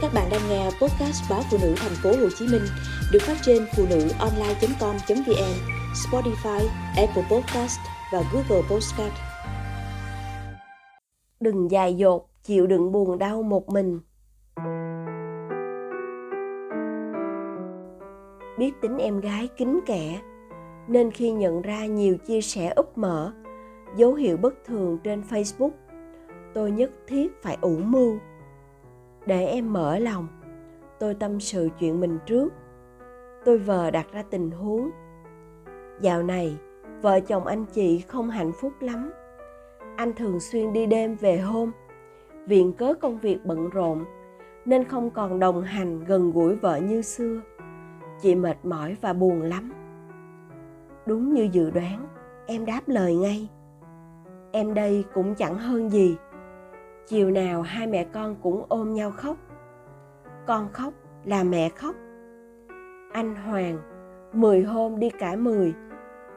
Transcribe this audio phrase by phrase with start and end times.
[0.00, 2.62] Các bạn đang nghe podcast báo phụ nữ thành phố Hồ Chí Minh
[3.12, 5.54] được phát trên phụ nữ online.com.vn,
[5.94, 7.78] Spotify, Apple Podcast
[8.12, 9.12] và Google Podcast.
[11.40, 14.00] Đừng dài dột, chịu đựng buồn đau một mình.
[18.58, 20.20] Biết tính em gái kính kẻ,
[20.88, 23.32] nên khi nhận ra nhiều chia sẻ úp mở,
[23.96, 25.72] dấu hiệu bất thường trên Facebook,
[26.54, 28.18] tôi nhất thiết phải ủ mưu
[29.28, 30.26] để em mở lòng.
[30.98, 32.52] Tôi tâm sự chuyện mình trước.
[33.44, 34.90] Tôi vờ đặt ra tình huống.
[36.00, 36.56] Dạo này,
[37.02, 39.12] vợ chồng anh chị không hạnh phúc lắm.
[39.96, 41.72] Anh thường xuyên đi đêm về hôm
[42.46, 44.04] viện cớ công việc bận rộn,
[44.64, 47.40] nên không còn đồng hành gần gũi vợ như xưa.
[48.20, 49.72] Chị mệt mỏi và buồn lắm.
[51.06, 52.06] Đúng như dự đoán,
[52.46, 53.48] em đáp lời ngay.
[54.52, 56.16] Em đây cũng chẳng hơn gì
[57.08, 59.36] chiều nào hai mẹ con cũng ôm nhau khóc.
[60.46, 60.92] Con khóc
[61.24, 61.94] là mẹ khóc.
[63.12, 63.78] Anh hoàng,
[64.32, 65.74] mười hôm đi cả mười.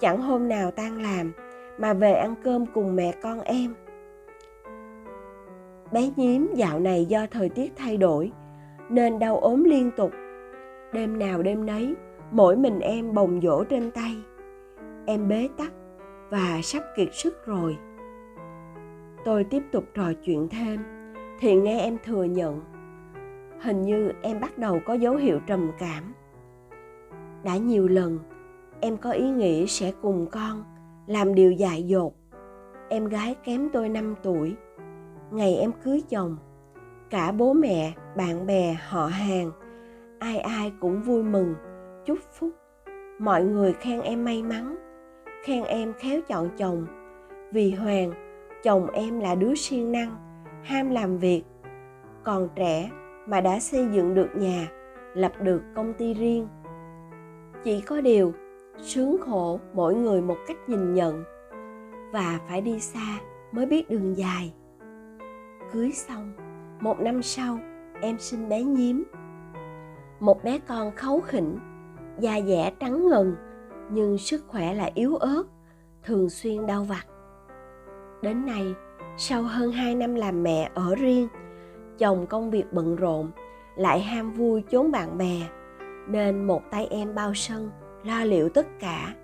[0.00, 1.32] Chẳng hôm nào tan làm
[1.78, 3.74] mà về ăn cơm cùng mẹ con em.
[5.92, 8.32] Bé nhím dạo này do thời tiết thay đổi
[8.88, 10.10] nên đau ốm liên tục.
[10.92, 11.94] Đêm nào đêm nấy,
[12.30, 14.16] mỗi mình em bồng dỗ trên tay.
[15.06, 15.72] Em bế tắc
[16.30, 17.76] và sắp kiệt sức rồi
[19.24, 20.80] tôi tiếp tục trò chuyện thêm,
[21.40, 22.60] thì nghe em thừa nhận.
[23.60, 26.14] Hình như em bắt đầu có dấu hiệu trầm cảm.
[27.44, 28.18] Đã nhiều lần,
[28.80, 30.64] em có ý nghĩ sẽ cùng con
[31.06, 32.12] làm điều dại dột.
[32.88, 34.56] Em gái kém tôi 5 tuổi.
[35.30, 36.36] Ngày em cưới chồng,
[37.10, 39.50] cả bố mẹ, bạn bè, họ hàng,
[40.18, 41.54] ai ai cũng vui mừng,
[42.04, 42.50] chúc phúc.
[43.18, 44.76] Mọi người khen em may mắn,
[45.44, 46.86] khen em khéo chọn chồng,
[47.52, 48.23] vì hoàng
[48.64, 50.16] chồng em là đứa siêng năng,
[50.62, 51.42] ham làm việc.
[52.22, 52.90] Còn trẻ
[53.26, 54.68] mà đã xây dựng được nhà,
[55.14, 56.48] lập được công ty riêng.
[57.64, 58.32] Chỉ có điều,
[58.78, 61.24] sướng khổ mỗi người một cách nhìn nhận
[62.12, 63.18] và phải đi xa
[63.52, 64.54] mới biết đường dài.
[65.72, 66.32] Cưới xong,
[66.80, 67.58] một năm sau,
[68.00, 68.96] em sinh bé nhiếm.
[70.20, 71.58] Một bé con khấu khỉnh,
[72.18, 73.36] da dẻ trắng ngần,
[73.90, 75.42] nhưng sức khỏe là yếu ớt,
[76.02, 77.13] thường xuyên đau vặt.
[78.24, 78.74] Đến nay,
[79.16, 81.28] sau hơn 2 năm làm mẹ ở riêng,
[81.98, 83.30] chồng công việc bận rộn,
[83.76, 85.48] lại ham vui chốn bạn bè,
[86.08, 87.70] nên một tay em bao sân,
[88.04, 89.14] lo liệu tất cả.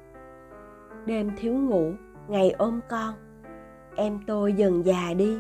[1.06, 1.92] Đêm thiếu ngủ,
[2.28, 3.14] ngày ôm con,
[3.96, 5.38] em tôi dần già đi,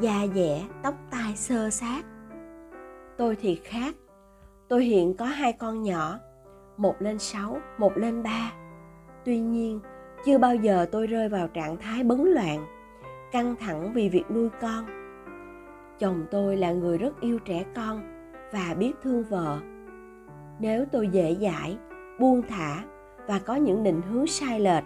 [0.00, 2.02] da dẻ, tóc tai sơ sát.
[3.16, 3.94] Tôi thì khác,
[4.68, 6.18] tôi hiện có hai con nhỏ,
[6.76, 8.52] một lên sáu, một lên ba.
[9.24, 9.80] Tuy nhiên,
[10.24, 12.77] chưa bao giờ tôi rơi vào trạng thái bấn loạn
[13.32, 14.84] căng thẳng vì việc nuôi con.
[15.98, 18.02] Chồng tôi là người rất yêu trẻ con
[18.52, 19.58] và biết thương vợ.
[20.60, 21.78] Nếu tôi dễ dãi,
[22.20, 22.84] buông thả
[23.26, 24.84] và có những định hướng sai lệch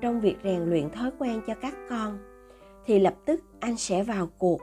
[0.00, 2.18] trong việc rèn luyện thói quen cho các con,
[2.86, 4.60] thì lập tức anh sẽ vào cuộc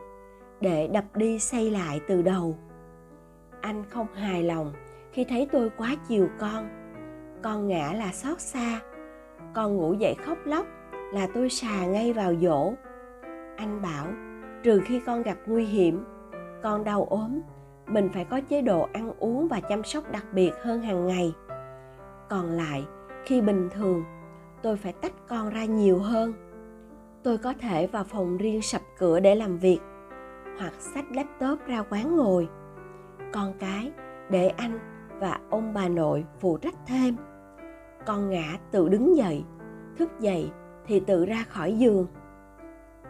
[0.62, 2.58] để đập đi xây lại từ đầu.
[3.62, 4.74] Anh không hài lòng
[5.12, 6.70] khi thấy tôi quá chiều con.
[7.42, 8.80] Con ngã là xót xa.
[9.54, 10.66] Con ngủ dậy khóc lóc
[11.14, 12.74] là tôi xà ngay vào dỗ
[13.58, 14.08] anh bảo,
[14.64, 16.06] trừ khi con gặp nguy hiểm,
[16.64, 17.40] con đau ốm,
[17.88, 21.34] mình phải có chế độ ăn uống và chăm sóc đặc biệt hơn hàng ngày.
[22.30, 22.86] Còn lại,
[23.26, 24.04] khi bình thường,
[24.62, 26.34] tôi phải tách con ra nhiều hơn.
[27.24, 29.80] Tôi có thể vào phòng riêng sập cửa để làm việc,
[30.60, 32.48] hoặc xách laptop ra quán ngồi.
[33.34, 33.92] Con cái
[34.30, 34.80] để anh
[35.20, 37.16] và ông bà nội phụ trách thêm.
[38.06, 39.44] Con ngã tự đứng dậy,
[39.98, 40.52] thức dậy
[40.86, 42.08] thì tự ra khỏi giường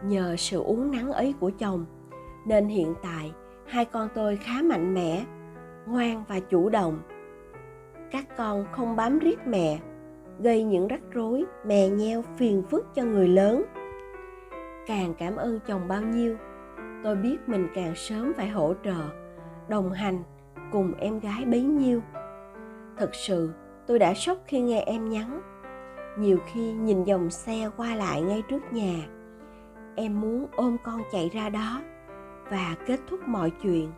[0.04, 1.86] nhờ sự uống nắng ấy của chồng.
[2.46, 3.34] Nên hiện tại,
[3.66, 5.26] hai con tôi khá mạnh mẽ,
[5.86, 7.00] ngoan và chủ động.
[8.12, 9.80] Các con không bám riết mẹ,
[10.40, 13.64] gây những rắc rối, mè nheo, phiền phức cho người lớn.
[14.88, 16.36] Càng cảm ơn chồng bao nhiêu,
[17.04, 19.10] tôi biết mình càng sớm phải hỗ trợ,
[19.70, 20.24] đồng hành
[20.72, 22.02] cùng em gái bấy nhiêu.
[22.98, 23.54] Thật sự,
[23.88, 25.42] tôi đã sốc khi nghe em nhắn.
[26.20, 28.96] Nhiều khi nhìn dòng xe qua lại ngay trước nhà
[29.98, 31.82] em muốn ôm con chạy ra đó
[32.52, 33.92] và kết thúc mọi chuyện.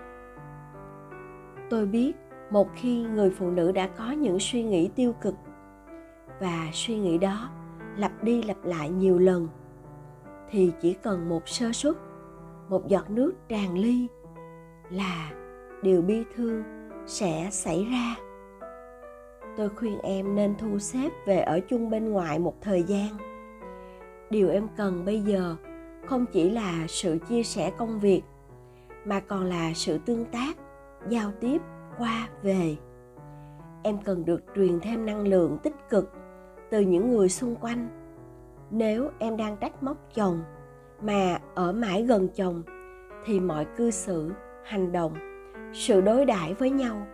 [1.70, 2.14] Tôi biết
[2.50, 5.36] một khi người phụ nữ đã có những suy nghĩ tiêu cực
[6.40, 7.50] và suy nghĩ đó
[7.98, 9.48] lặp đi lặp lại nhiều lần,
[10.50, 11.96] thì chỉ cần một sơ suất,
[12.70, 14.08] một giọt nước tràn ly
[14.90, 15.32] là
[15.82, 16.64] điều bi thương
[17.06, 18.16] sẽ xảy ra.
[19.58, 23.10] Tôi khuyên em nên thu xếp về ở chung bên ngoài một thời gian.
[24.30, 25.56] Điều em cần bây giờ
[26.10, 28.22] không chỉ là sự chia sẻ công việc,
[29.06, 30.58] mà còn là sự tương tác,
[31.10, 31.62] giao tiếp
[31.98, 32.76] qua về.
[33.84, 36.14] Em cần được truyền thêm năng lượng tích cực
[36.70, 37.88] từ những người xung quanh.
[38.72, 40.44] Nếu em đang trách móc chồng
[41.02, 42.64] mà ở mãi gần chồng,
[43.26, 44.32] thì mọi cư xử,
[44.66, 45.14] hành động,
[45.74, 47.08] sự đối đãi với nhau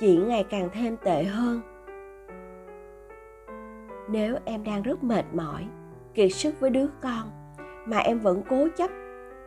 [0.00, 1.60] chỉ ngày càng thêm tệ hơn.
[4.10, 5.66] Nếu em đang rất mệt mỏi,
[6.14, 7.45] kiệt sức với đứa con
[7.86, 8.90] mà em vẫn cố chấp,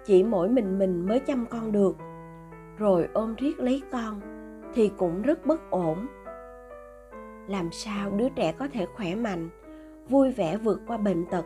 [0.05, 1.95] chỉ mỗi mình mình mới chăm con được.
[2.77, 4.21] Rồi ôm riết lấy con
[4.73, 6.07] thì cũng rất bất ổn.
[7.47, 9.49] Làm sao đứa trẻ có thể khỏe mạnh,
[10.09, 11.45] vui vẻ vượt qua bệnh tật,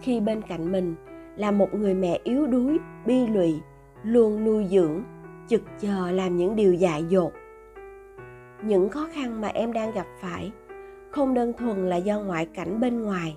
[0.00, 0.94] khi bên cạnh mình
[1.36, 3.60] là một người mẹ yếu đuối, bi lụy,
[4.02, 5.02] luôn nuôi dưỡng,
[5.48, 7.32] chực chờ làm những điều dại dột.
[8.62, 10.52] Những khó khăn mà em đang gặp phải
[11.10, 13.36] không đơn thuần là do ngoại cảnh bên ngoài,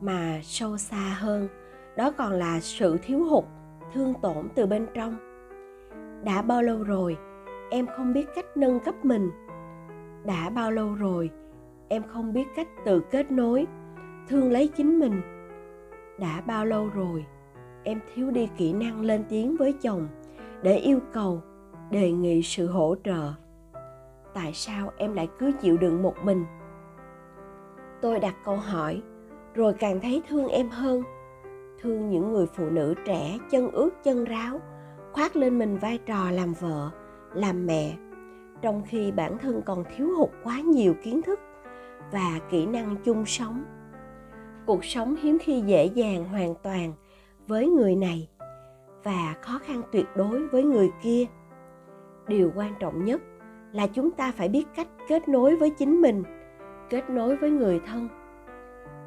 [0.00, 1.48] mà sâu xa hơn
[1.96, 3.44] đó còn là sự thiếu hụt,
[3.94, 5.16] thương tổn từ bên trong.
[6.24, 7.16] Đã bao lâu rồi,
[7.70, 9.30] em không biết cách nâng cấp mình?
[10.24, 11.30] Đã bao lâu rồi,
[11.88, 13.66] em không biết cách tự kết nối,
[14.28, 15.20] thương lấy chính mình?
[16.18, 17.26] Đã bao lâu rồi,
[17.84, 20.08] em thiếu đi kỹ năng lên tiếng với chồng
[20.62, 21.42] để yêu cầu,
[21.90, 23.32] đề nghị sự hỗ trợ?
[24.34, 26.44] Tại sao em lại cứ chịu đựng một mình?
[28.02, 29.02] Tôi đặt câu hỏi,
[29.54, 31.02] rồi càng thấy thương em hơn
[31.82, 34.60] thương những người phụ nữ trẻ, chân ướt, chân ráo,
[35.12, 36.90] khoác lên mình vai trò làm vợ,
[37.34, 37.96] làm mẹ,
[38.62, 41.40] trong khi bản thân còn thiếu hụt quá nhiều kiến thức
[42.12, 43.64] và kỹ năng chung sống.
[44.66, 46.92] Cuộc sống hiếm khi dễ dàng hoàn toàn
[47.46, 48.28] với người này
[49.04, 51.24] và khó khăn tuyệt đối với người kia.
[52.28, 53.20] Điều quan trọng nhất
[53.72, 56.22] là chúng ta phải biết cách kết nối với chính mình,
[56.90, 58.08] kết nối với người thân.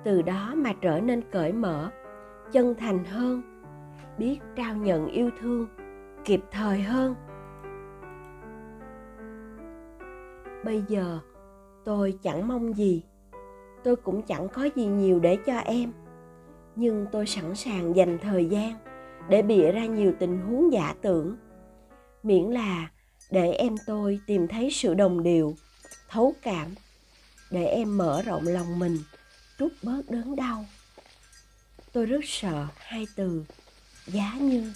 [0.04, 1.92] Từ đó mà trở nên cởi mở
[2.52, 3.42] chân thành hơn,
[4.18, 5.68] biết trao nhận yêu thương
[6.26, 7.16] kịp thời hơn.
[10.66, 11.20] Bây giờ
[11.86, 13.04] tôi chẳng mong gì,
[13.84, 15.92] tôi cũng chẳng có gì nhiều để cho em,
[16.76, 18.74] nhưng tôi sẵn sàng dành thời gian
[19.30, 21.36] để bịa ra nhiều tình huống giả tưởng.
[22.24, 22.90] Miễn là
[23.32, 25.54] để em tôi tìm thấy sự đồng điệu,
[26.10, 26.68] thấu cảm,
[27.52, 28.98] để em mở rộng lòng mình,
[29.60, 30.66] trút bớt đớn đau
[31.96, 32.68] tôi rất sợ.
[32.78, 33.44] Hai từ
[34.08, 34.74] giá như